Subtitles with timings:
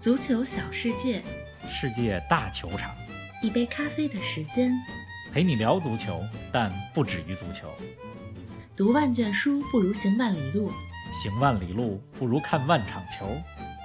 [0.00, 1.22] 足球小世界，
[1.68, 2.90] 世界大球场，
[3.42, 4.72] 一杯咖啡的时间，
[5.30, 7.70] 陪你聊足球，但不止于足球。
[8.74, 10.72] 读万卷书不如行万里路，
[11.12, 13.26] 行万里路不如看万场球。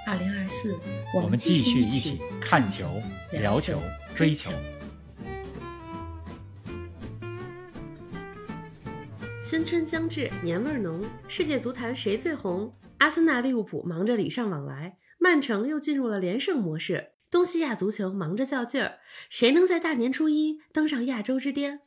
[0.06, 0.74] 二零二四，
[1.14, 2.98] 我们继续一起起看球、
[3.32, 3.78] 聊球、
[4.14, 4.50] 追球。
[9.42, 12.72] 新春将至，年味儿浓，世界足坛谁最红？
[13.00, 14.96] 阿森纳、利物浦忙着礼尚往来，
[15.26, 17.10] 曼城又进入了连胜模式。
[17.32, 21.80] 东西亚足球忙着较劲儿，谁能在大年初一登上亚洲之巅？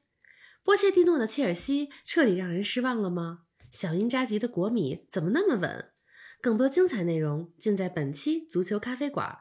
[0.62, 3.44] 波切蒂诺的切尔西彻底让人失望了吗？
[3.72, 5.86] 小因扎吉的国米怎么那么稳？
[6.42, 9.38] 更多精彩内容尽在本期足球咖啡馆。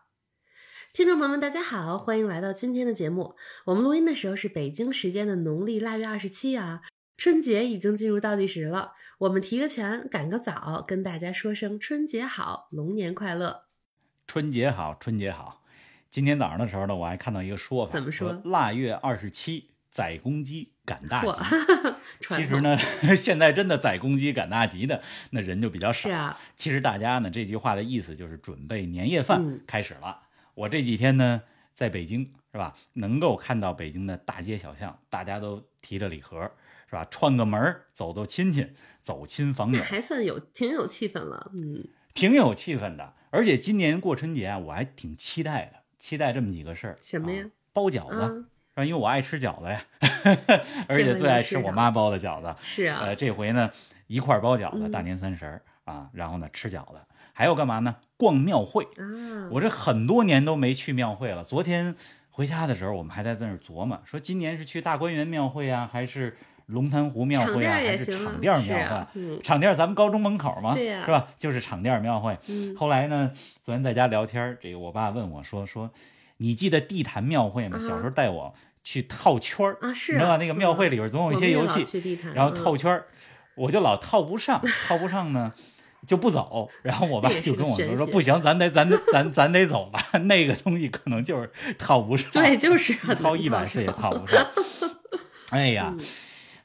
[0.93, 3.35] 听众朋友们，大家好，欢迎来到今天的节目。
[3.65, 6.83] 我们录音的时候是北京时间的农历腊月二十七啊，
[7.17, 8.93] 春节已经进入倒计时了。
[9.19, 13.68] 我们提个前，赶个早，跟大家说声春节好，龙年快乐。
[14.29, 15.63] 春节好，春节好。
[16.11, 21.29] 今天早上的时候呢，我还看到一个说法，怎么说腊月二十七宰公鸡赶大吉。
[21.29, 22.79] 嚯， 传统其实呢，
[23.17, 26.11] 现在真的宰公鸡赶大集的那人就比较少。
[26.11, 30.21] 是啊，其实大家呢，这句话的意思就是准备年夜饭嗯开始了。
[30.53, 31.41] 我这几天呢，
[31.73, 36.43] 在北京是吧，能够看到北京的大街小巷，大家都提着礼盒
[36.87, 41.51] 是吧，串个门儿走走亲戚，走亲访友那，还算有挺有气氛了。
[41.55, 43.15] 嗯，挺有气氛的。
[43.31, 46.97] 而且今年过春节啊，我还挺期待的，期待这么几个事儿。
[47.03, 48.45] 什么呀啊包饺子？
[48.77, 49.83] 因为我爱吃饺子呀，
[50.89, 52.55] 而且最爱吃我妈包的饺子。
[52.63, 53.69] 是啊，呃，这回呢，
[54.07, 57.01] 一块儿包饺子，嗯大年三十儿啊，然后呢吃饺子，
[57.33, 57.97] 还有干嘛呢？
[58.17, 58.85] 逛庙会。
[58.85, 61.43] 啊，我这很多年都没去庙会了。
[61.43, 61.97] 昨天
[62.31, 66.37] 回家的时候，我们还在在那儿琢磨，说今年是去大观园庙会啊，还是
[66.69, 68.83] 龙潭湖庙会啊，还是场店是庙会？
[68.85, 71.27] 啊嗯场店咱们高中门口嘛，是吧？
[71.39, 72.37] 就是场店庙会。
[72.47, 73.31] 嗯，后来呢，
[73.63, 75.91] 昨天在家聊天儿，这个我爸问我说说，
[76.39, 77.79] 你记得地坛庙会吗？
[77.79, 78.55] 啊小时候带我
[78.85, 80.37] 去套圈儿啊是啊你知道吧？
[80.37, 83.05] 那个庙会里边总有一些游戏，然后嗯套圈儿，
[83.55, 85.53] 我就老套不上，套不上呢。
[86.07, 94.47] 就不走，然后我爸就跟我说说不行，咱得咱得咱咱得走吧， 那个东西可能就是套不上，对，就是很套一百次也套不上。
[95.51, 95.99] 哎呀，嗯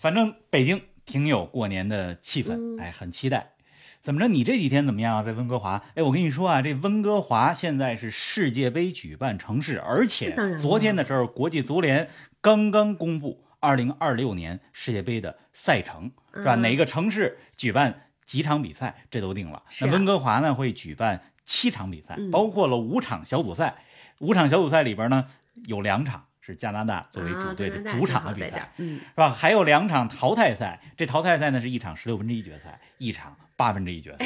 [0.04, 3.54] 反正北京挺有过年的气氛，嗯哎，很期待。
[4.02, 4.28] 怎么着？
[4.28, 5.24] 你这几天怎么样啊？
[5.24, 5.82] 在温哥华？
[5.96, 12.10] 哎，我跟你说啊，这温哥华现在是世界杯举办城市，而且昨天的时候，国际足联
[12.42, 16.56] 刚刚公布二零二六年世界杯的赛程，是吧？
[16.56, 19.60] 嗯哪个城市举办几场比赛，这都定了。
[19.60, 23.76] 啊那温哥华呢，会举办七场比赛，嗯包括了五场小组赛。
[24.20, 25.30] 五场小组赛里边呢，
[25.66, 28.70] 有两场是加拿大作为啊主队的主场的比赛。
[28.78, 29.30] 嗯，是吧？
[29.30, 34.26] 还有两场淘汰赛，这淘汰赛呢是一场十六分之一决赛，一场八分之一决赛。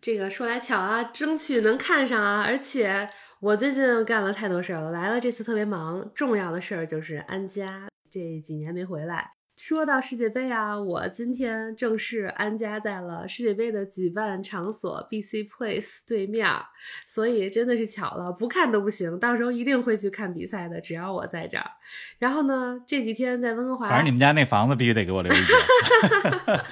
[0.00, 2.44] 这个说来巧啊，争取能看上啊！
[2.46, 3.10] 而且
[3.40, 9.32] 我最近干了太多事儿了，来了这次特别忙，重要的事儿就是安家，这几年没回来。
[9.58, 16.66] 说到世界杯啊，我今天正式安家在了世界杯的举办场所 BC Place 对面儿，
[17.04, 21.68] 所以真的是巧了，不看都不行，到时候一定会去看比赛的，只要我在这儿。
[22.20, 25.44] 然后呢，这几天在温哥华，反正你们家那房子必须得给我留一间。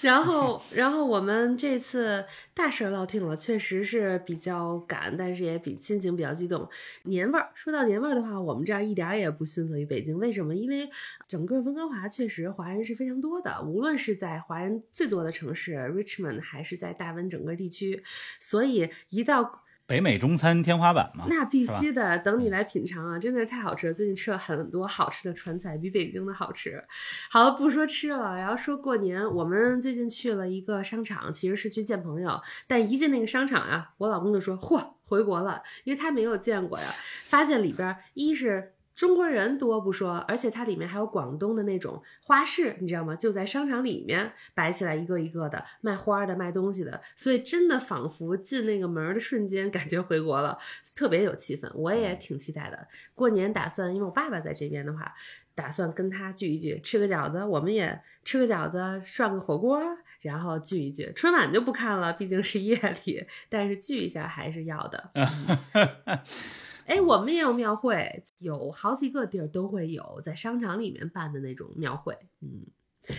[0.00, 2.24] 然后，然后我们这次
[2.54, 6.66] 大事儿落定了，确实是比较赶，但是也比心情比较激动。
[7.02, 10.18] 年味儿，说到年味儿的话，我们这儿一点儿也不逊色于北京。
[10.18, 10.56] 为什么？
[10.56, 10.88] 因为
[11.28, 18.02] 整个温哥华确实华人是非常多的，无论是在华人最多的城市 Richmond，还是在大温整个地区，
[18.38, 23.92] 所以一到北美中餐天花板嘛，那必须的，等你来品尝啊，真的是太好吃了。
[23.92, 26.84] 最近吃了很多好吃的川菜，比北京的好吃。
[27.28, 36.86] 好了，不说吃了，然后说过年，我们最近去了一个商场，其实是去见朋友，但一进那个商场啊，我老公就说：“嚯，回国了，因为他没有见过呀。”
[37.26, 38.72] 发现里边儿一是。
[39.00, 43.16] 中国人多不说，而且它里面还有广东的那种花市，你知道吗？
[43.16, 50.58] 就在商场里面摆起来一个一个的卖花的、卖东西的，所以真的仿佛进那个门儿的瞬间，感觉回国了。
[50.94, 52.88] 特别有气氛，我也挺期待的。
[53.14, 55.14] 过年打算，因为我爸爸在这边的话，
[55.54, 59.80] 打算跟他聚一聚，吃个饺子，我们也吃个饺子，涮个火锅，
[60.20, 61.10] 然后聚一聚。
[61.16, 62.76] 春晚就不看了，毕竟是夜
[63.06, 65.10] 里，但是聚一下还是要的。
[66.86, 72.16] 哎，我们也有庙会，有好几个地儿都会有，在商场里面办的那种庙会。
[72.40, 72.66] 嗯，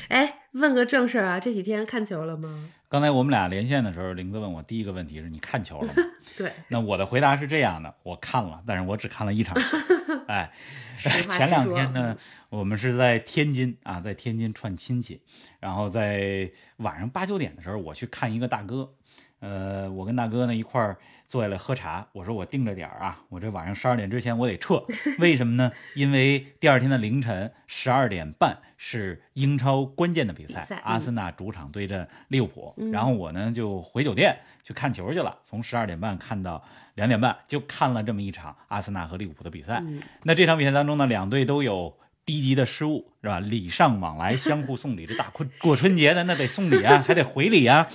[0.10, 2.70] 哎，问个正事儿啊，这几天看球了吗？
[2.90, 5.94] 刚才我们俩连线的时候，玲子问我第一个问题是你看球了吗？
[6.38, 9.78] 对，那我的回答是这样的，我看了，但是我只看了一场球。
[10.28, 10.52] 哎，
[10.98, 12.18] 前两天呢，
[12.50, 15.22] 我们是在天津啊，在天津串亲戚，
[15.62, 18.94] 然后在晚上八九点的时候，我去看一个大哥。
[19.40, 21.00] 呃，我跟大哥呢一块儿
[21.32, 22.06] 坐下来喝茶。
[22.12, 24.84] 我说我定着点儿啊，我这晚上十二点之前我得撤。
[25.18, 25.72] 为什么呢？
[25.96, 32.74] 因为第二天的凌晨十二点半是英超关键的比赛，比赛嗯阿森纳主场对阵利物浦。
[32.76, 36.62] 嗯然后我呢就回酒店去看球去了，从十二点半看到
[36.96, 39.82] 两点半，就看了这么一场阿森纳和利物浦的比赛。
[39.86, 43.40] 嗯，那这场比赛当中呢，两队都有低级的失误，是吧？
[43.40, 45.06] 礼尚往来，相互送礼。
[45.06, 47.88] 这大过过春节的，那得送礼啊，还得回礼啊。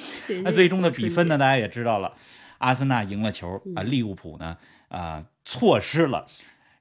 [0.43, 1.37] 那最终的比分呢，？
[1.37, 2.15] 大家也知道了，
[2.59, 4.57] 阿森纳赢了球啊，嗯利物浦呢
[4.89, 6.27] 啊、错失了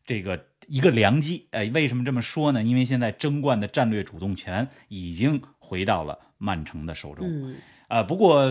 [0.05, 1.47] 这个一个良机。
[1.51, 2.61] 哎，为什么这么说呢？
[2.61, 7.27] 因为现在争冠的战略主动权已经回到了曼城的手中。
[7.27, 7.55] 嗯，
[7.87, 8.47] 呃，不过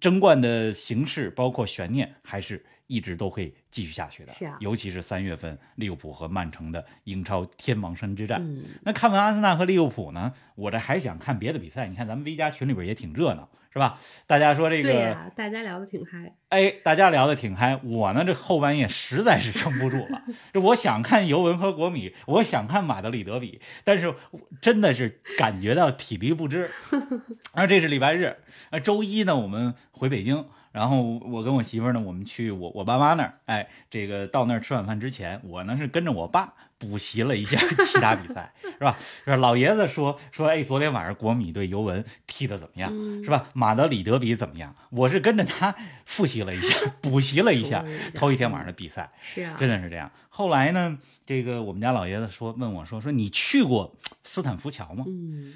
[0.00, 4.32] 争冠的形势包括悬念，还是一直都会继续下去的。
[4.32, 8.40] 是啊尤其是三月份利物浦和曼城的英超天王山之战。
[8.42, 11.86] 嗯，那看完阿森纳和利物浦呢，我这还想看别的比赛。
[11.86, 13.98] 你看咱们 V 加群里边也挺热闹，是吧？
[14.26, 16.32] 大家说这个，对呀，大家聊的挺嗨。
[16.48, 17.78] 哎，大家聊得挺嗨。
[17.84, 20.22] 我呢，这后半夜实在是撑不住了。
[20.52, 24.14] 这我想看尤文和国米，我想看马德里德比，但是
[24.60, 26.70] 真的是感觉到体力不支。
[27.54, 28.36] 然后这是礼拜日，
[28.70, 30.46] 呃，周一呢，我们回北京。
[30.70, 38.96] 然后我跟我媳妇儿呢，我们去我我爸妈那儿，哎，这个到那儿吃晚饭之前，我呢是跟着我爸补习了一下 其他比赛，是吧？
[39.24, 42.90] 是老爷子说说，哎，昨天晚上国米对尤文踢的怎么样？
[42.94, 43.48] 嗯是吧？
[43.52, 44.74] 马德里德比怎么样？
[44.90, 45.74] 我是跟着他
[46.06, 50.10] 复习了一下，补习了一下 补了一下头一天晚上的比赛，是啊，真的是这样。
[50.28, 55.04] 后来呢，这个我们家老爷子说问我说说你去过斯坦福桥吗？
[55.08, 55.54] 嗯，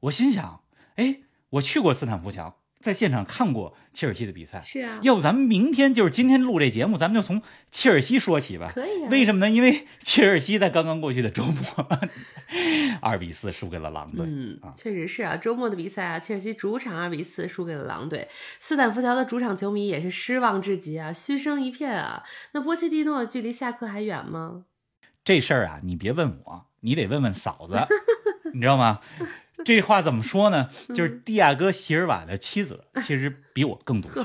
[0.00, 0.60] 我心想，
[0.96, 1.20] 哎，
[1.50, 4.60] 我去过斯坦福桥，在现场看过切尔西的比赛。
[4.62, 7.40] 是啊，要不咱们明天就是今天录这节目，咱们就从
[7.72, 8.70] 切尔西说起吧。
[8.70, 9.08] 可以啊。
[9.10, 9.50] 为什么呢？
[9.50, 11.88] 因为 切尔西在刚刚过去的周末，
[13.00, 14.26] 二比四输给了狼队。
[14.28, 22.22] 嗯啊，确实是啊，周末的比赛啊，切尔西主场二比四输给了狼队，斯坦福桥的主场球迷也是失望至极啊，嘘声一片啊。
[22.52, 24.66] 那波切蒂诺距离下课还远吗？
[25.24, 27.78] 这事儿啊，你别问我，你得问问嫂子，
[28.52, 29.00] 你知道吗？
[29.64, 30.68] 这话怎么说呢？
[30.94, 34.24] 就是蒂亚戈·席尔瓦的妻子， 其实比我更懂球。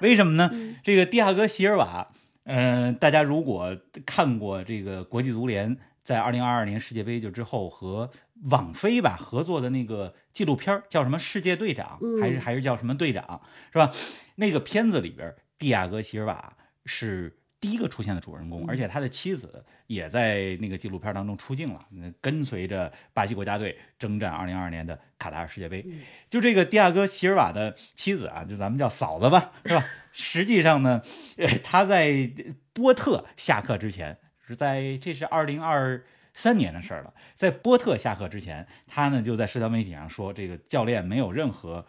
[0.00, 0.50] 为什么呢？
[0.84, 2.06] 这个蒂亚戈·席尔瓦，
[2.44, 3.76] 嗯、大家如果
[4.06, 8.10] 看过这个国际足联在二零二二年世界杯就之后和
[8.50, 13.42] 网飞吧合作的那个纪录片，叫什么《世界队长》，嗯还是还是叫什么队长，
[13.72, 13.90] 是吧？
[14.36, 21.86] 那个片子里边，蒂亚戈·席尔瓦是第一个出现的主人公，嗯而且他的妻子也在那个纪录片当中出镜了，
[22.20, 25.84] 跟随着巴西国家队征战2022年的卡塔尔世界杯。
[25.86, 29.84] 嗯就这个蒂亚戈·席尔瓦的妻子啊，就咱们叫嫂子吧，是吧？
[30.12, 31.02] 实际上呢，
[31.36, 32.30] 呃，他在
[32.72, 34.16] 波特下课之前，
[34.46, 41.84] 是在这是2023年的事儿了，在波特下课之前，他呢就在社交媒体上说，这个教练没有任何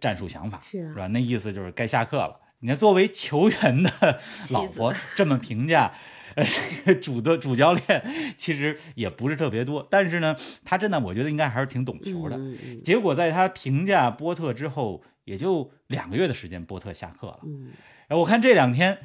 [0.00, 1.06] 战术想法，是啊是吧？
[1.08, 2.40] 那意思就是该下课了。
[2.64, 4.18] 你看，作为球员的
[4.50, 5.92] 老婆这么评价，
[7.02, 10.34] 主的主教练其实也不是特别多，但是呢，
[10.64, 12.40] 他真的我觉得应该还是挺懂球的。
[12.82, 17.40] 结果在他评价波特之后，也就两个月的时间，波特下课了。
[17.44, 17.72] 嗯，
[18.08, 18.96] 然后我看这两天，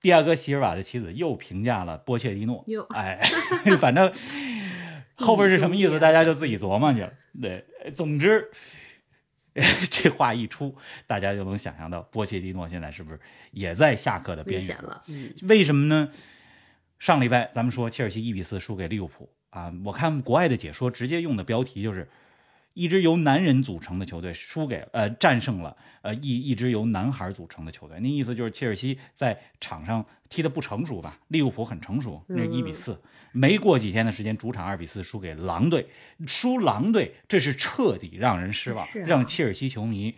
[0.00, 3.20] 蒂亚戈·席尔瓦的妻子又评价了波切蒂诺哟，哎，
[3.78, 4.10] 反正
[5.16, 7.12] 后边是什么意思，大家就自己琢磨去了。
[7.38, 8.50] 对，总之。
[9.90, 10.74] 这话一出，
[11.06, 13.20] 大家就能想象到波切蒂诺现在是不是
[13.50, 15.02] 也在下课的边缘了。
[15.08, 16.10] 嗯，为什么呢？
[16.98, 22.08] 上礼拜咱们说切尔西一比四输给利物浦啊，我看国外的解说直接用的标题就是
[22.74, 31.18] 一支由男人组成的球队输给呃战胜了呃一一支由男孩组成的球队，那意思就是切尔西在场上踢得不成熟吧？
[31.28, 33.00] 利物浦很成熟，那是一比四、
[33.32, 35.86] 没过几天的时间，主场二比四输给狼队，
[36.26, 40.14] 输狼队这是彻底让人失望，啊让切尔西球迷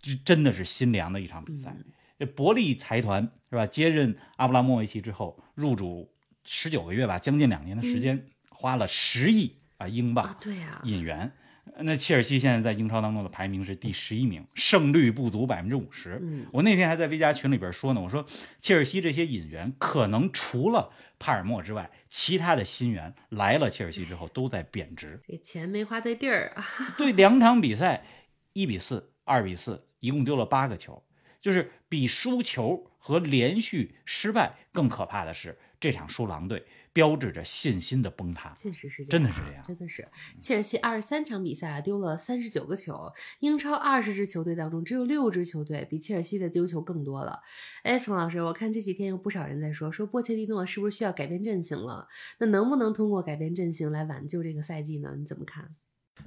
[0.00, 1.74] 这真的是心凉的一场比赛。
[2.18, 3.66] 这伯利财团是吧？
[3.66, 6.10] 接任阿布拉莫维奇之后，入主
[6.44, 11.30] 十九个月吧，将近两年的时间，花了十亿啊英镑啊，对呀，引援。
[11.78, 16.18] 那切尔西现在在英超当中的排名是第十一名，胜率不足百分之五十。
[16.22, 18.24] 嗯我那天还在 V 加群里边说呢，我说
[18.60, 25.20] 切尔西这些引援可能除了帕尔默之外，其他的新援来了切尔西之后都在贬值。
[25.26, 26.64] 这钱没花对地儿啊。
[26.96, 28.04] 对两场比赛，
[28.52, 31.02] 一比四、二比四，一共丢了八个球，
[31.40, 36.64] 就是比输球和连续失败更可怕的是，这场输狼队
[36.94, 38.54] 标志着信心的崩塌。
[38.56, 40.08] 确实是这样，真的是这样真的是。
[40.40, 47.42] 切尔西二十三场比赛啊，丢了三十九个球，英超二十支球队当中，只有六支球队比切尔西的丢球更多了。
[47.82, 52.08] 哎，冯老师，我看这几天有不少人在说，说波切蒂诺是不是需要改变阵型了？
[52.38, 55.16] 那能不能通过改变阵型来挽救这个赛季呢？
[55.18, 55.74] 你怎么看？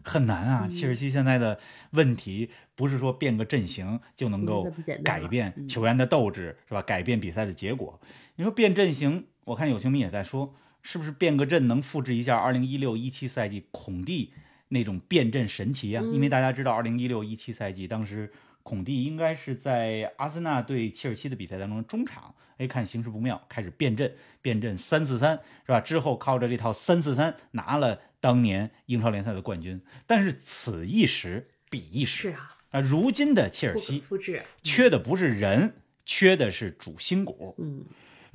[0.04, 0.66] 很难啊！
[0.66, 1.58] 嗯切尔西现在的
[1.92, 4.70] 问题不是说变个阵型就能够
[5.04, 6.82] 改变球员的斗志，是吧？
[6.82, 8.00] 改变比赛的结果。
[8.36, 14.34] 你说变阵型，我看有球迷也在说，是不是变个阵能复制一下2016、17赛季孔蒂
[14.68, 16.04] 那种变阵神奇啊？
[16.04, 18.30] 嗯因为大家知道2016、17赛季当时
[18.64, 25.80] 孔蒂应该是在阿森纳对切尔西的比赛当中中场，哎，看形势不妙，开始变阵，变阵三四三是吧？
[25.80, 29.82] 之后靠着这套三四三拿了当年英超联赛的冠军。
[30.06, 34.44] 但是此一时彼一时是啊，啊，如今的切尔西复制。
[34.62, 35.76] 缺的不是人，
[36.06, 37.56] 缺的是主心骨。
[37.58, 37.86] 嗯，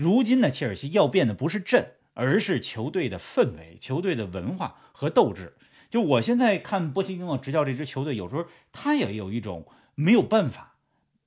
[0.03, 5.55] 如今的切尔西要变的不是阵，而是球队的氛围、球队的文化和斗志。
[5.89, 10.75] 就我现在看波切蒂诺执教这支球队，有时候他也有一种没有办法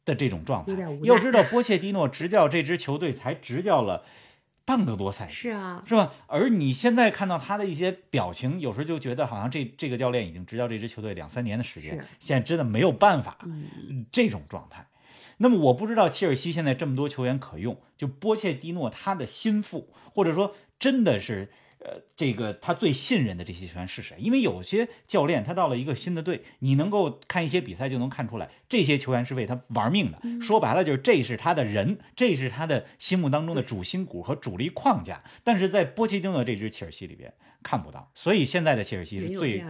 [0.04, 4.04] 的这种状态要知道，波切蒂诺执教这支球队才执教了
[4.66, 6.12] 半个多赛季，是啊，是吧？
[6.28, 14.86] 而你现在看到他的一些表情，有时候就觉得好像这这个教练已经执教这支球队两三年的时间，现在真的没有办法嗯，这种状态。
[15.38, 21.50] 那么我不知道切尔西现在这么多球员可用，就波切蒂诺他的心腹，或者说真的是
[21.80, 24.16] 呃这个他最信任的这些球员是谁？
[24.18, 30.22] 因为有些教练他到了一个新的队，你能够看一些比赛就能看出来，这些球员是为他玩命的。
[30.42, 35.24] 说白了就是这是他的人，这是他的心目当中的主心骨和主力框架。
[35.44, 37.34] 但是在波切蒂诺这支切尔西里边
[37.66, 39.66] 看不到，所以现在的切尔西是最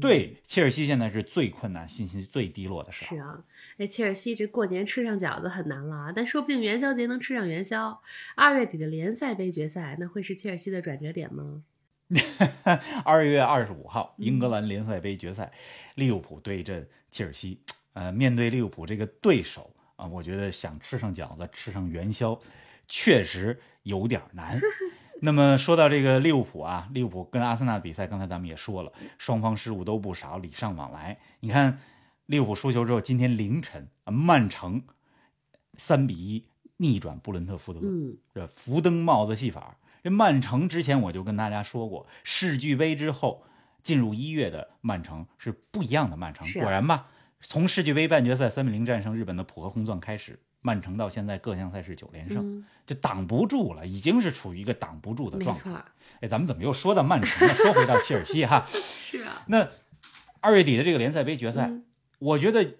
[0.00, 3.22] 对切尔西现在是最困难、信心最低落的时候是。
[3.22, 3.44] 啊，
[3.78, 8.02] 哎，切尔西这过年吃上饺子很难了啊，但说不定元宵节能吃上元宵。
[8.34, 11.62] 二月底的联赛杯决赛，那会是切尔西的转折点吗？
[13.04, 15.52] 二月二十五号，嗯英格兰联赛杯决赛，
[15.94, 17.60] 利物浦对阵切尔西。
[17.92, 22.36] 呃，面对利物浦这个对手啊，我觉得想吃上饺子、吃上元宵，
[22.88, 24.58] 确实有点难。
[25.22, 31.18] 那么说到这个利物浦啊，利物浦跟阿森纳的比赛，刚才咱们也说了，双方失误都不少，礼尚往来。
[31.40, 31.78] 你看，
[32.26, 34.82] 利物浦输球之后，今天凌晨啊，曼城
[35.76, 36.46] 三比一
[36.78, 37.80] 逆转布伦特福德。
[37.82, 39.76] 嗯，这福登帽子戏法。
[40.02, 43.44] 这曼城之前我就跟大家说过，世俱杯之后
[43.82, 46.50] 进入一月的曼城是不一样的曼城。
[46.54, 47.08] 果然吧，
[47.42, 55.84] 从世俱杯半决赛三比零战胜日本的浦和红钻开始，曼城到现在各项赛事九连胜，嗯，就挡不住了，已经是处于一个挡不住的状态。
[56.20, 57.54] 哎，咱们怎么又说到曼城了？
[57.54, 59.68] 说回到切尔西哈， 是啊，那
[60.40, 61.84] 二月底的这个联赛杯决赛，嗯
[62.18, 62.74] 我觉得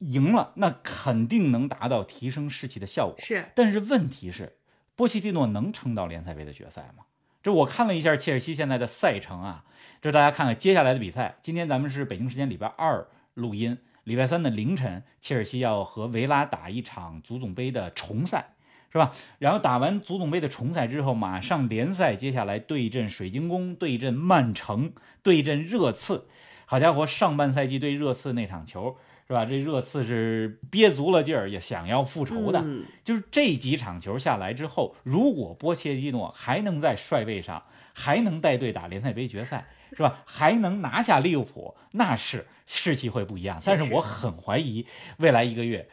[0.00, 3.14] 赢了，那肯定能达到提升士气的效果。
[3.18, 4.58] 是但是问题是，
[4.94, 7.04] 波切蒂诺能撑到联赛杯的决赛吗？
[7.42, 9.64] 这我看了一下切尔西现在的赛程啊，
[10.02, 11.38] 这大家看看接下来的比赛。
[11.40, 18.54] 今天咱们是北京时间礼拜二录音，礼拜三的凌晨，切尔西要和维拉打一场足总杯的重赛，
[18.90, 19.12] 是吧？
[19.38, 24.92] 然后打完足总杯的重赛之后，马上联赛接下来对阵水晶宫，对阵曼城，
[25.22, 26.26] 对阵热刺。
[26.66, 28.96] 好家伙，上半赛季对热刺那场球
[29.28, 29.44] 是吧？
[29.44, 32.64] 这热刺是憋足了劲儿，也想要复仇的。
[33.04, 40.22] 就是这几场球下来之后，如果波切蒂诺还能在帅位上，还能带队打联赛杯决赛，是吧？
[40.24, 43.60] 还能拿下利物浦，那是士气会不一样。
[43.64, 44.86] 但是我很怀疑
[45.18, 45.88] 未来一个月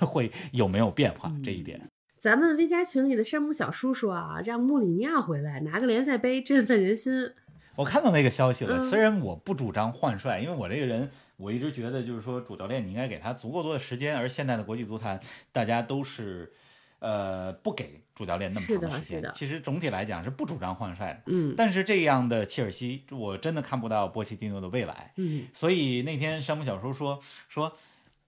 [0.00, 1.88] 会 有没有变化嗯这一点。
[2.20, 7.32] 咱们微加群里的山姆小叔叔啊，让穆里尼奥回来拿个联赛杯振奋人心。
[7.76, 15.20] 我看到那个消息了，嗯虽然我不主张换帅，因为我这个人我一直觉得就是说主教练你应该给他足够多的时间，而现在的国际足坛
[15.52, 16.52] 大家都是。
[17.00, 21.22] 呃，不给主教练那么长的时间，其实总体来讲是不主张换帅的。
[21.26, 25.12] 嗯但是这样的切尔西，我真的看不到波切蒂诺的未来。
[25.16, 27.72] 嗯，所以那天山姆小叔说说，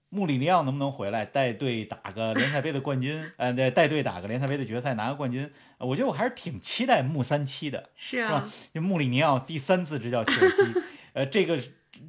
[0.09, 3.21] 穆里尼奥能不能回来带队打个联赛杯的冠军？
[3.37, 5.49] 呃，带带队打个联赛杯的决赛拿个冠军？
[5.77, 8.49] 呃我觉得我还是挺期待穆三七的，是啊，？
[8.73, 10.81] 就穆里尼奥第三次执教切尔西，
[11.13, 11.59] 呃，这个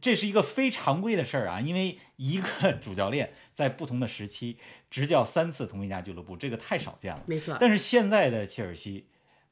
[0.01, 4.59] 这是一个非常规的事儿啊，因为一个主教练在不同的时期
[4.93, 7.23] 执教三次同一家俱乐部，这个太少见了。
[7.27, 7.57] 没错。
[7.59, 9.07] 但是现在的切尔西，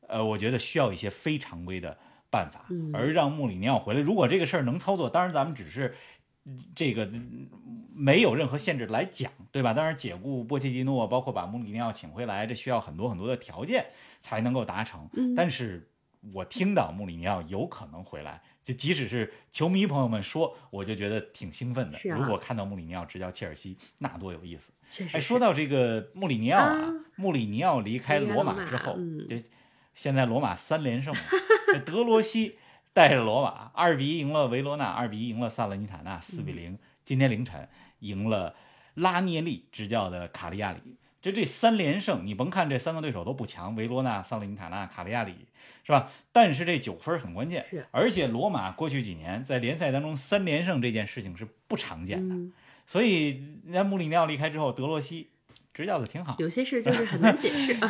[0.06, 1.96] 呃，我觉得需要一些非常规的
[2.28, 4.00] 办法，嗯而让穆里尼奥回来。
[4.00, 5.96] 如果这个事儿能操作，当然咱们只是
[6.44, 7.48] 嗯这个嗯
[7.94, 9.72] 没有任何限制来讲，对吧？
[9.72, 13.86] 当然解雇波切蒂诺，包括把穆里尼奥请回来，这需要很多很多的条件
[14.20, 15.08] 才能够达成。
[15.14, 15.88] 嗯但是
[16.34, 18.42] 我听到穆里尼奥有可能回来。
[18.62, 21.98] 就即使是球迷朋友们说，我就觉得挺兴奋的。
[22.04, 24.72] 如果看到穆里尼奥执教切尔西，那多有意思！
[25.20, 29.26] 说到这个穆里尼奥啊，啊穆里尼奥离开罗罗马马之后，嗯
[29.94, 31.20] 现在罗马三连胜了，
[31.84, 32.56] 德罗西
[32.92, 36.78] 带着罗马二比一赢了维罗纳，二比一赢了萨勒尼塔纳，四比零。
[37.04, 38.54] 今天凌晨赢了
[38.94, 40.96] 拉涅利执教的卡利亚里。
[41.22, 45.34] 这这三连胜，你甭看这三个对手都不强，维罗纳、萨勒尼塔纳、卡利亚里，
[45.84, 46.10] 是吧？
[46.32, 52.52] 但是这九分很关键，是而且罗马过去几年在联赛当中三连胜这件事情是不常见的，嗯，
[52.86, 55.28] 所以人家穆里尼奥离开之后，德罗西
[55.74, 57.88] 执教的挺好，有些事就是很难解释 啊。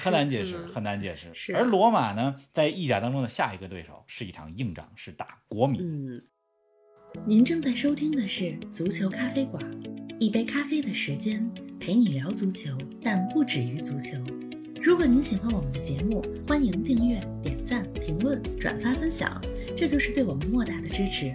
[0.00, 1.54] 很难解释，嗯很难解释。
[1.54, 5.78] 而罗马呢，在意甲当中的下一个对手是一场硬仗，是打国米。
[5.80, 6.22] 嗯，
[7.26, 9.62] 您正在收听的是足球咖啡馆，
[10.18, 12.70] 一杯咖啡的时间陪你聊足球，
[13.02, 14.16] 但不止于足球。
[14.82, 19.40] 如果您喜欢我们的节目，欢迎订阅、点赞、评论、转发分享，
[19.76, 21.34] 这就是对我们莫大的支持。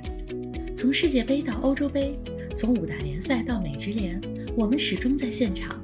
[0.76, 2.18] 从世界杯到欧洲杯，
[2.56, 4.20] 从五大联赛到美职联，
[4.56, 5.82] 我们始终在现场。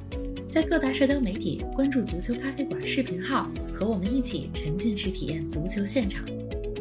[0.50, 6.24] 在各大社交媒体关注“足球咖啡馆”视频号，和我们一起沉浸式体验足球现场。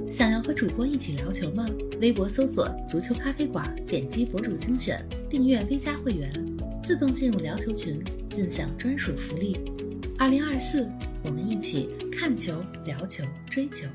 [0.10, 1.66] 想要和主播一起聊球吗？
[2.00, 6.32] 微博搜索“足球咖啡馆”，点击博主精选，订阅 V 加会员，
[6.88, 9.60] 自动进入聊球群，尽享专属福利。
[10.18, 10.90] 二零二四，
[11.26, 13.86] 我们一起看球、聊球、追球。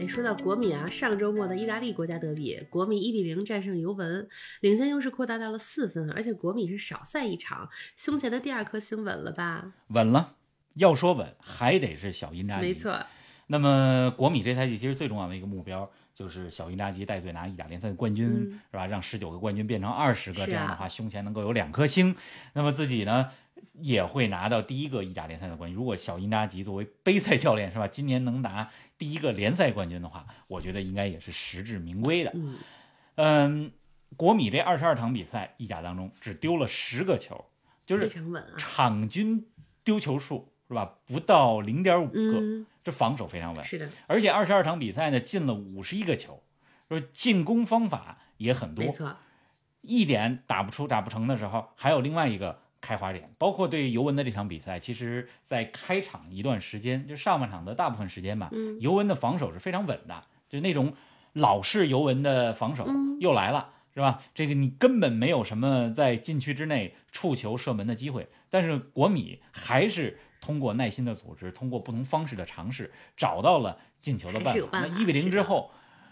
[0.00, 4.26] 哎，说到国米啊，上周末的意大利国家德比，国米一比零战胜尤文，
[4.62, 9.74] 领先优势扩大到了四分，而且国米是少赛一场，胸前的第二颗星稳了吧？
[9.88, 10.36] 稳了，
[10.76, 12.68] 要说稳，还得是小因扎吉。
[12.68, 12.74] 没。
[12.74, 13.04] 错，
[13.48, 18.86] 那么国米这赛季其实最重要的一个目标就是小因扎吉带队拿意甲联赛的冠军，嗯是吧？
[18.86, 22.14] 让十九个冠军变成二十个，啊这样的话胸前能够有两颗星。
[22.52, 23.30] 那么自己呢
[23.72, 25.76] 也会拿到第一个意甲联赛的冠军。
[25.76, 32.30] 如果小因扎吉作为杯赛教练是吧，今年能拿第一个联赛冠军的话，我觉得应该也是实至名归的。
[32.34, 32.58] 嗯，
[33.16, 33.72] 嗯，
[34.16, 37.44] 国米这二十二场比赛意甲当中只丢了十个球，
[37.84, 38.08] 就是。
[38.56, 39.44] 场均
[39.82, 40.96] 丢球数是吧？
[41.06, 43.64] 不到零点五个，嗯，这防守非常稳。
[43.64, 46.42] 是的，而且二十二场比赛呢，进了五十一个球，
[46.88, 49.16] 说进攻方法也很多没，错，
[49.82, 53.30] 一点打不出、打不成的时候，还有另外一个开花点。
[53.38, 60.92] 包括对尤文的这场比赛，其实在开场一段时间，就上半场的大部分时间吧，嗯尤文的防守是非常稳的，就那种
[61.34, 63.70] 老式尤文的防守嗯又来了。
[63.94, 64.20] 是吧？
[64.34, 74.68] 这个你根本没有什么在禁区之内触球射门的机会，但是国米还是通过耐心的组织，通过不同方式的尝试，找到了进球的办法。
[74.72, 75.70] 那一比零之后，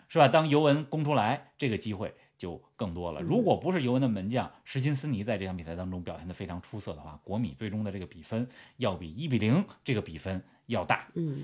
[0.09, 0.26] 是吧？
[0.26, 3.20] 当尤文攻出来，这个机会就更多了。
[3.20, 11.07] 嗯如果不是尤文的门将什金斯尼在这场比赛当中表现得非常出色的话，国米最终的这个比分要比一比零这个比分要大。
[11.12, 11.42] 嗯，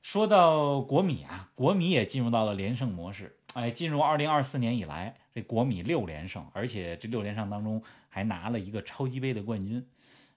[0.00, 3.36] 说到国米啊，国米也进入到了连胜模式。
[3.52, 9.84] 哎，进入二零二四年以来，这国米六连胜，而且这六连胜当中还拿了一个超级杯的冠军。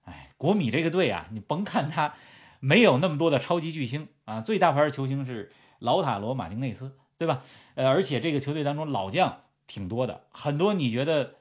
[0.04, 2.14] 哎，国米这个队啊，你甭看他
[2.60, 7.42] 没有那么多的超级巨星啊，最大牌的球星是劳塔罗·马丁内斯，对吧？
[7.74, 11.36] 呃，而且这个球队当中老将挺多的，很多你觉得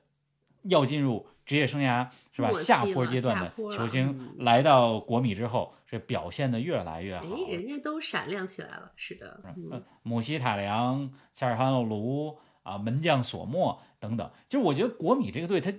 [0.64, 15.72] 要进入职业生涯是吧下坡阶段的球星嗯来到国米之后，是表现的越来越好哎。，人家都闪亮起来了，是的，呃嗯，姆希塔良、恰尔哈诺卢啊，门将索莫等等，就是我觉得国米这个队，他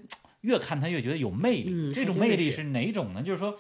[0.45, 1.71] 越看他越觉得有魅力。
[1.73, 3.23] 嗯这种魅力是哪种呢？
[3.23, 3.59] 就是说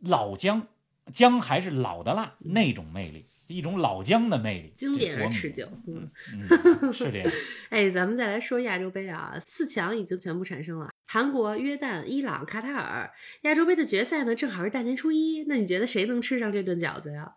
[0.00, 0.66] 老姜，
[1.12, 6.10] 姜还是老的辣那种魅力，一种老姜的魅力，嗯经典而持久，嗯。
[6.34, 7.30] 嗯，是这样。
[7.70, 13.10] 哎，咱们再来说亚洲杯啊，四强已经全部产生了，韩国、约旦、伊朗、卡塔尔。
[13.42, 17.34] 亚洲杯的决赛呢，正好是大年初一，那你觉得谁能吃上这顿饺子呀？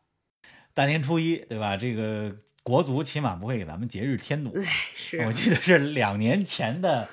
[0.74, 1.78] 大年初一，对吧？
[1.78, 4.52] 这个国足起码不会给咱们节日添堵。
[4.56, 7.10] 哎，是我，记得是两年前的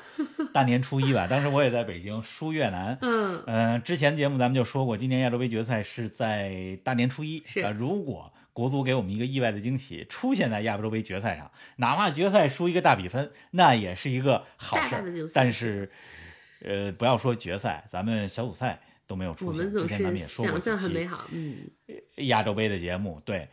[0.52, 2.98] 大年初一吧， 当时我也在北京输越南。
[3.00, 7.42] 嗯，嗯，之前节目咱们就说过，今年亚洲杯决赛是在大年初一。
[7.46, 15.30] 是啊，如果国足给我们一个意外的惊喜，出现在亚洲杯决赛上，哪怕决赛输一个大比分，那也是一个好事。
[15.32, 15.90] 但是，
[16.62, 19.62] 呃，不要说决赛，咱们小组赛都没有我出现。
[19.64, 21.56] 们总之前咱们是也说过想象很美好，嗯，
[22.26, 23.48] 亚洲杯的节目，对，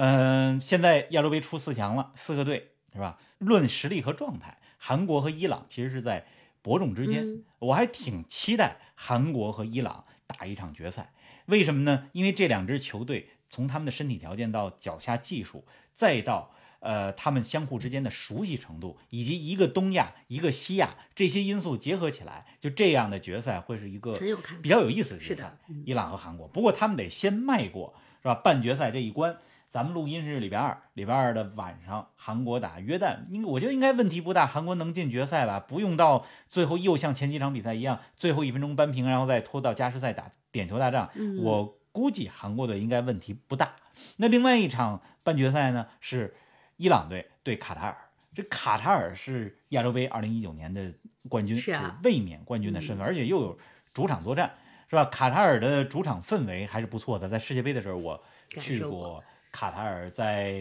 [0.00, 3.18] 嗯、现在亚洲杯出四强了，四个队是吧？
[3.38, 6.24] 论实力和状态，韩国和伊朗其实是在
[6.62, 7.34] 伯仲之间。
[7.34, 11.12] 嗯我还挺期待韩国和伊朗打一场决赛，
[11.46, 12.06] 为什么呢？
[12.12, 24.16] 因为这两支球队从他们的身体条件到脚下技术，再到呃他们相互之间的熟悉程度，以及一个东亚一个西亚这些因素结合起来，就这样的决赛会是一个
[24.62, 29.36] 比较有意思的决赛伊朗和韩国，不过他们得先迈过是吧半决赛这一关。
[29.70, 35.60] 咱们录音是礼拜二，礼拜二的晚上，韩国打约旦，应我觉得应该问题不大，韩国能进决赛吧？
[35.60, 41.10] 不用到最后又像前几场比赛一样，最后一分钟扳平，然后再拖到加时赛打点球大战。
[41.14, 43.72] 嗯我估计韩国队应该问题不大。
[44.16, 46.34] 那另外一场半决赛呢，是
[46.76, 47.96] 伊朗队对卡塔尔。
[48.34, 50.94] 这卡塔尔是亚洲杯二零一九年的
[51.28, 53.58] 冠军，是啊卫冕冠军的身份，而且又有
[53.92, 54.54] 主场作战，
[54.88, 55.06] 是吧？
[55.06, 60.54] 卡塔尔的主场氛围还是不错的，在世界杯的时候我去过卡塔尔在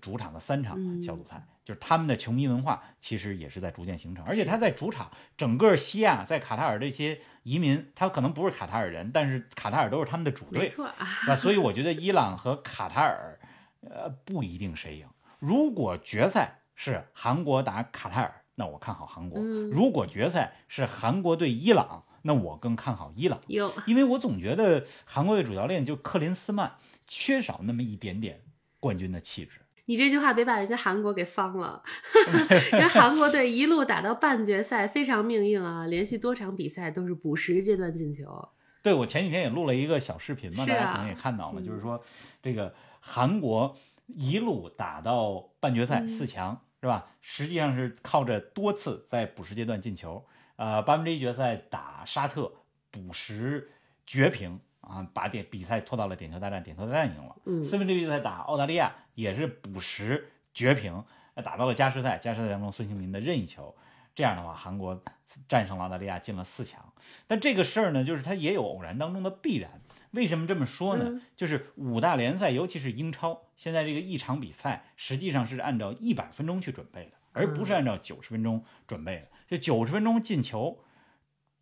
[0.00, 1.02] 主场的三场嗯。
[1.02, 11.36] 小组赛，就是他们的球迷文化其实也是在逐渐形成，而且他在主场，整个西亚在卡塔尔这些移民，他可能不是卡塔尔人，但是卡塔尔都是他们的主队，没错啊，那？
[11.36, 13.38] 所以我觉得伊朗和卡塔尔，
[13.82, 15.06] 呃，不一定谁赢。
[15.38, 19.70] 如果决赛是韩国打卡塔尔，那我看好韩国；嗯。
[19.70, 23.40] 如果决赛是韩国对伊朗，那我更看好伊朗。
[23.48, 26.74] 有因为我总觉得韩国队主教练就克林斯曼
[27.06, 28.42] 缺少那么一点点
[28.78, 29.60] 冠军的气质。
[29.86, 31.82] 你这句话别把人家韩国给方了，
[32.70, 38.48] 人家韩国队一路打到半决赛，非常命硬啊，连续多场比赛都是补时阶段进球。
[38.82, 42.00] 对我前几天也录了一个小视频嘛，啊大家可能也看到了，嗯就是说
[42.40, 47.08] 这个韩国一路打到半决赛嗯四强、是吧？
[47.20, 50.24] 实际上是靠着多次在补时阶段进球，
[50.60, 52.52] 呃，八分之一决赛打沙特
[52.90, 53.70] 补时
[54.04, 57.34] 绝平啊，把点比赛拖到了点球大战，点球大战赢了。
[57.46, 63.74] 嗯四分之一决赛打澳大利亚也是补时绝平，呃打到了加时赛，加时赛当中孙兴民的任意球，
[64.14, 65.02] 这样的话韩国
[65.48, 66.92] 战胜了澳大利亚进了四强。
[67.26, 69.80] 但这个事儿呢，就是它也有偶然当中的必然。
[70.12, 71.04] 为什么这么说呢？
[71.06, 79.28] 嗯就是五大联赛，尤其是英超，现在这个一场比赛实际上是按照一百分钟去准备的，而不是按照九十分钟准备的。
[79.48, 80.80] 就九十分钟进球，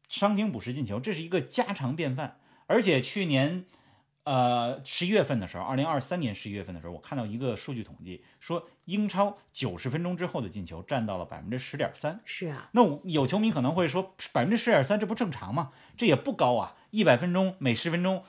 [0.08, 2.38] 伤停补时进球，这是一个家常便饭。
[2.66, 3.64] 而且去年，
[4.24, 12.20] 呃，十一月份的时候，二零二三年十一月份的时候，我看到一个数据统计，说英超九十分钟之后的进球占到了百分之十点三。
[12.26, 15.72] 是啊，那有球迷可能会说，百分之十点三，这不正常吗？
[15.96, 18.22] 这也不高啊，一百分钟每十分钟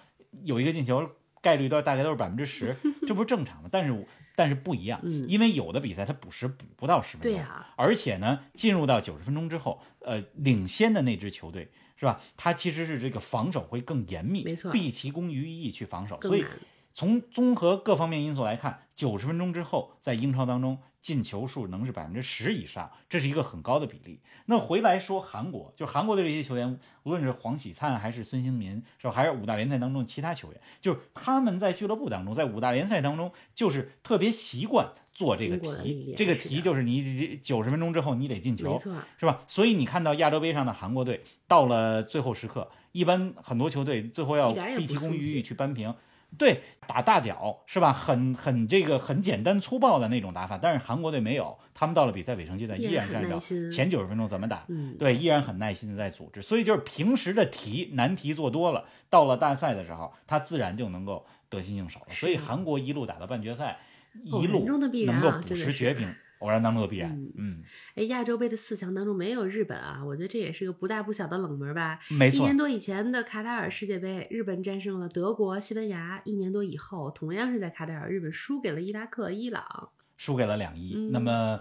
[0.44, 1.10] 有一个进球，
[1.42, 2.76] 概率都大概都是百分之十，
[3.08, 3.70] 这不是正常的。
[3.72, 4.04] 但是我
[4.36, 12.22] 但是不一样，嗯因为有的比赛它补时补不到十分钟，对呀而且呢，进入到九十分钟之后，呃，领先的那支球队是吧？
[12.38, 16.46] 它其实是这个防守会更严密，没错毕其功于一役去防守，所以。
[16.92, 24.20] 从综合各方面因素来看，九十分钟之后，在英超当中进球数能是百分之十以上，这是一个很高的比例。
[24.46, 29.14] 那回来说韩国，就韩国的这些球员，无论是黄喜灿还是孙兴民，是吧？
[29.14, 36.14] 还是五大联赛当中其他球员，就是他们在俱乐部当中，在五大联赛当中，就是特别习惯做这个题。
[36.18, 39.44] 这个题就是你九十分钟之后你得进球，没错，是吧？
[39.48, 45.94] 所以你看到亚洲杯上的韩国队到了最后时刻，一般很多球队最后要毕其功于去扳平。
[46.38, 47.92] 对，打大脚是吧？
[47.92, 56.42] 很很这个很简单粗暴的那种打法，但是韩国队没有，他们到了比赛尾声阶段依然很依然是按照前九十分钟怎么打，嗯，对，依然很耐心的在组织。
[56.42, 62.08] 所以就是平时的题难题做多了，到了大赛的时候，他自然就能够得心应手了。
[62.12, 63.80] 所以韩国一路打到半决赛，
[64.24, 67.32] 一路能够补啊真的是时绝平，偶然当中的必然嗯。
[67.38, 67.64] 嗯，
[67.96, 72.00] 哎，亚洲杯的四强当中没有日本啊，我觉得这也是个不大不小的冷门吧。
[72.18, 72.58] 没错一年。
[72.58, 76.22] 多以前的卡塔尔世界杯，日本战胜了德国、西班牙。
[76.26, 79.90] 一年多以后，同样是在卡塔尔，日本输给了伊拉克、伊朗。
[80.18, 80.94] 输给了两伊。
[80.96, 81.60] 嗯那么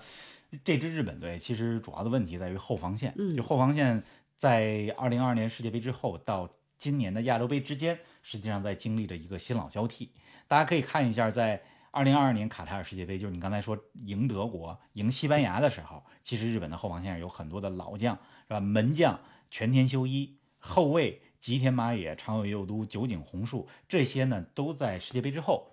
[0.64, 4.02] 这支日本队其实主要的问题在于后防线，嗯就后防线
[4.36, 10.10] 在二零二二年世界杯之后到今年的亚洲杯之间，实际上在经历着一个新老交替。
[10.48, 18.14] 大家可以看一下，在二零二二年卡塔尔世界杯，就是你刚才说赢德国、赢西班牙的时候，其实日本的后防线上有很多的老将，
[18.46, 18.61] 是吧？
[18.61, 19.18] 门将
[19.51, 25.68] 全田修一，后卫吉田麻也、长尾佑都、酒井宏树，这些呢都在世界杯之后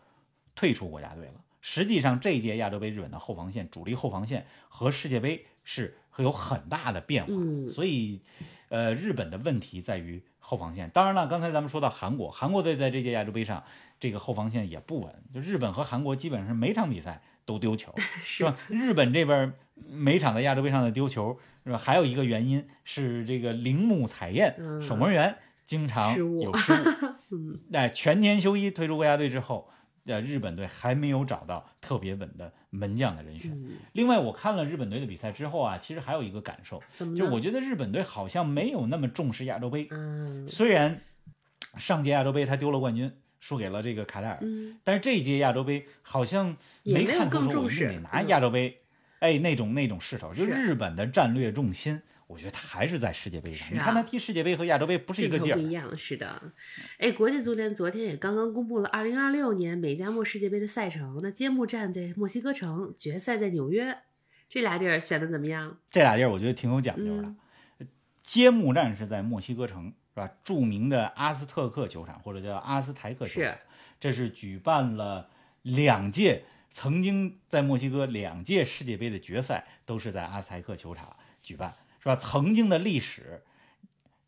[0.56, 1.42] 退出国家队了。
[1.62, 8.22] 实际上，这一届亚洲杯日本的后防线主力后防线和世界杯是会有很大的变化，嗯所以，
[8.70, 10.90] 呃，日本的问题在于后防线。
[10.90, 13.64] 当然了，刚才咱们说到韩国，韩国队在这届亚洲杯上
[14.00, 18.58] 这个后防线也不稳，就日本和韩国基本上每场比赛都丢球， 是吧？
[18.70, 19.54] 日本这边
[19.90, 21.78] 每场在亚洲杯上的丢球，是吧？
[21.78, 26.86] 还有一个原因是这个铃木彩彦、嗯守门员经常失误有失误。
[27.32, 29.68] 嗯，在全年休一退出国家队之后，
[30.06, 33.52] 呃，日本队还没有找到特别稳的门将的人选。
[33.52, 36.82] 嗯另外，我看了日本队的比赛之后啊，其实还有一个感受？
[37.16, 39.88] 就我觉得日本队好像没有那么重视亚洲杯。
[39.90, 41.02] 嗯虽然
[41.78, 48.82] 上届亚洲杯他丢了冠军，输给了这个卡塔尔，嗯，但是这一届亚洲杯好像没有看出说我更重视们得拿嗯亚洲杯，
[49.20, 50.34] 哎，那种那种势头。
[50.34, 53.68] 就日本的战略重心，我觉得他还是在世界杯上。
[53.68, 55.62] 是你看他啊踢世界杯和亚洲杯不是一个劲儿不。
[55.62, 56.54] 一样，是的。
[56.98, 63.98] 哎，国际足联昨天也刚刚公布了2026年美加墨世界杯的赛程，那揭幕战在墨西哥城，决赛在纽约，
[64.50, 65.78] 这俩地儿选的怎么样？
[65.92, 67.24] 这俩地儿我觉得挺有讲究的。
[67.24, 67.38] 嗯
[68.24, 70.28] 揭幕战是在墨西哥城，是吧？
[70.44, 73.60] 著名的阿斯特克球场或者叫阿斯台克球场是，
[74.00, 75.30] 这是举办了
[75.62, 81.72] 两届曾经在墨西哥两届世界杯的决赛都是在阿斯台克球场举办，
[82.06, 82.16] 是吧？
[82.16, 83.44] 曾经的历史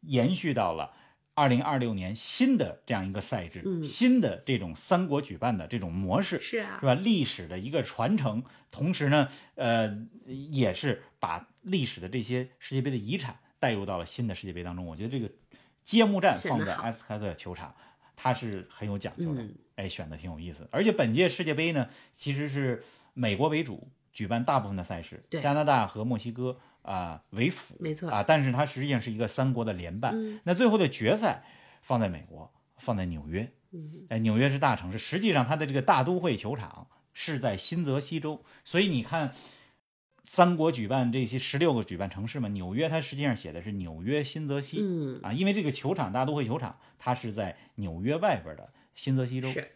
[0.01, 0.91] 延续到了。
[1.37, 6.95] 二零二六年新的这样一个赛制，嗯新的这种三国举办的这种模式，是啊是，吧？
[6.95, 14.83] 历史的一个传承，同时呢，呃，也是把历史的这些世界杯的遗产带入到了新的世界杯当中。
[14.83, 15.29] 我觉得这个
[15.83, 17.71] 揭幕战放在埃斯卡特球场，
[18.15, 20.67] 它是很有讲究的，嗯哎，选的挺有意思。
[20.71, 26.57] 而且本届世界杯呢，其实是美国为主举办大部分的赛事，对加拿大和墨西哥
[26.87, 30.13] 啊、为辅，没错啊，但是它实际上是一个三国的联办。
[30.15, 31.43] 嗯那最后的决赛
[31.81, 33.51] 放在美国，放在纽约。
[33.73, 39.33] 嗯哎，纽约是大城市，实际上它的这个大都会球场是在新泽西州，所以你看，
[40.25, 49.49] 三国举办这些十六个举办城市嘛，纽约它实际上写的是纽约新泽西、嗯，啊，因为这个球场大都会球场它是在纽约外边的新泽西州。
[49.49, 49.69] 是，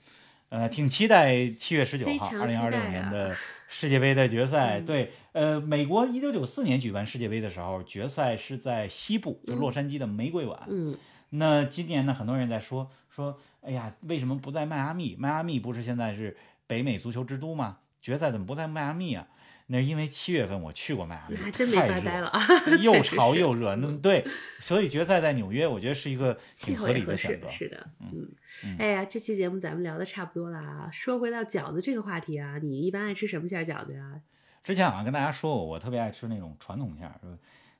[0.51, 3.33] 呃，挺期待七月十九号二零二六年的
[3.69, 4.79] 世界杯的决赛。
[4.81, 10.59] 嗯对，呃，美国一九九四年举办世界杯的时候，决赛是在西部，就嗯洛杉矶的玫瑰碗。
[10.67, 10.97] 嗯
[11.29, 15.15] 那今年呢，很多人在说说，哎呀，为什么不在迈阿密？
[15.17, 16.35] 迈阿密不是现在是
[16.67, 17.77] 北美足球之都吗？
[18.01, 19.25] 决赛怎么不在迈阿密啊？
[19.71, 22.41] 那是因为七月份我去过迈阿密，还真没法待了啊，
[22.83, 23.73] 又潮又热。
[23.77, 24.27] 那对，
[24.59, 27.47] 所以决赛在纽约，我觉得是一个挺合理的选择，。
[27.47, 28.27] 是的，嗯
[28.65, 30.89] 嗯，哎呀，这期节目咱们聊的差不多了啊。
[30.91, 34.19] 说回到饺子这个话题啊，你一般爱吃什么馅儿饺子呀？
[34.61, 37.21] 之前好像跟大家说过，我特别爱吃那种传统馅儿，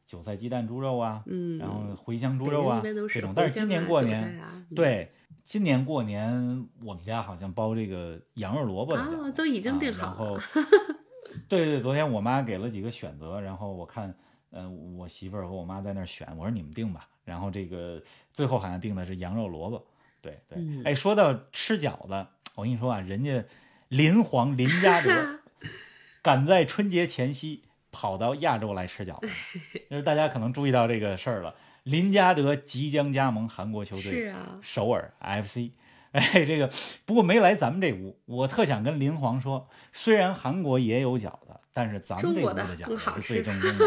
[0.05, 3.33] 韭菜鸡蛋猪肉啊，嗯，然后茴香猪肉啊这种。
[3.35, 5.11] 但是今年过年，对，
[5.43, 10.41] 今年过年我们家好像包这个羊肉萝卜的啊，都已经定啊、然后好了。
[11.49, 14.13] 对对，昨天我妈给了几个选择，然后我看，
[14.51, 17.07] 嗯、我媳妇儿和我妈在那儿选，我说你们定吧。
[17.23, 18.01] 然后这个
[18.33, 19.85] 最后好像定的是羊肉萝卜，
[20.21, 20.57] 对对。
[20.57, 23.45] 嗯哎，说到吃饺子，我跟你说啊，人家
[23.89, 25.39] 林皇林家德
[26.21, 31.55] 赶在春节前夕跑到亚洲来吃饺子， 就是大家可能注意到这个事儿了。
[31.83, 35.71] 林加德即将加盟韩国球队是啊，首尔 FC。
[36.13, 36.69] 哎，这个
[37.05, 43.85] 不过没来咱们这屋，我特想跟林皇说，虽然韩国也有饺子，但是咱们这屋的饺子是最正宗的。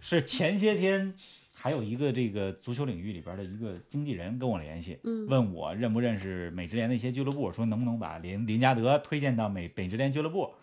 [0.00, 1.14] 是前些天
[1.52, 10.54] 还有一个这个足球领域里边的一个经纪人跟我联系，嗯问我认不认识美职联的一些俱乐部，说能不能把林林加德推荐到美美职联俱乐部。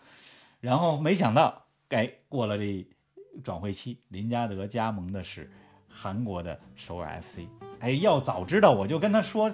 [0.60, 2.86] 然后没想到，哎，过了这
[3.42, 5.50] 转会期，林加德加盟的是
[5.88, 7.40] 韩国的首尔 FC。
[7.80, 9.50] 哎，要早知道我就跟他说，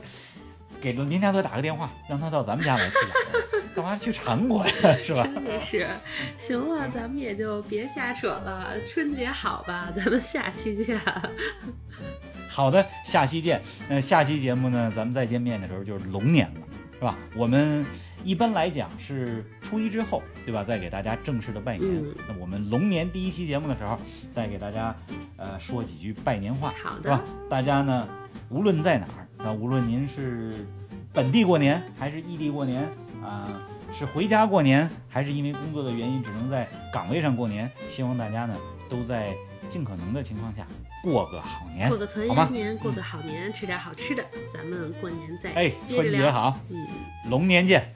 [0.80, 2.96] 给林家德打个电话，让他到咱们家来吃
[3.74, 4.72] 干嘛去韩国呀？
[5.04, 5.22] 是吧？
[5.22, 5.86] 真的是，
[6.36, 8.74] 行了，咱们也就别瞎扯了。
[8.86, 11.00] 春节好吧，咱们下期见。
[12.50, 13.60] 好的，下期见。
[13.88, 16.60] 那，下期节目呢，咱们再见面的时候就是龙年了，
[16.94, 17.14] 是吧？
[17.36, 17.86] 我们
[18.24, 20.64] 一般来讲是初一之后，对吧？
[20.64, 21.88] 再给大家正式的拜年。
[21.88, 23.96] 嗯那我们龙年第一期节目的时候，
[24.34, 24.96] 再给大家
[25.36, 27.22] 呃说几句拜年话，好是吧的，？
[27.48, 28.08] 大家呢，
[28.48, 30.66] 无论在哪儿，啊，无论您是
[31.12, 32.88] 本地过年还是异地过年
[33.22, 33.60] 啊、
[33.92, 38.56] 是回家过年，还是因为工作的原因只能在岗位上过年，希望大家呢
[38.88, 39.34] 都在
[39.68, 40.66] 尽可能的情况下
[41.02, 42.52] 过个好年过，个团圆？
[42.52, 45.72] 年，过个好年，吃点好吃的，咱们过年再哎。
[45.88, 46.86] 春节好，嗯。
[47.28, 47.92] 龙年见。